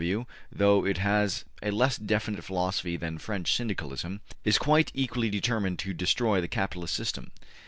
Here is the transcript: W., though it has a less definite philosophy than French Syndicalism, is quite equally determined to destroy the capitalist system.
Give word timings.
W., 0.01 0.25
though 0.51 0.83
it 0.83 0.97
has 0.97 1.45
a 1.61 1.69
less 1.69 1.95
definite 1.99 2.43
philosophy 2.43 2.97
than 2.97 3.19
French 3.19 3.55
Syndicalism, 3.55 4.21
is 4.43 4.57
quite 4.57 4.89
equally 4.95 5.29
determined 5.29 5.77
to 5.77 5.93
destroy 5.93 6.41
the 6.41 6.47
capitalist 6.47 6.95
system. 6.95 7.29